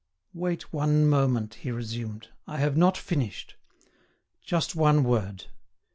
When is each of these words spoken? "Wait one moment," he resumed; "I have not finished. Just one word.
"Wait 0.33 0.73
one 0.73 1.05
moment," 1.07 1.53
he 1.61 1.69
resumed; 1.69 2.29
"I 2.47 2.57
have 2.57 2.75
not 2.75 2.97
finished. 2.97 3.55
Just 4.43 4.75
one 4.75 5.03
word. 5.03 5.45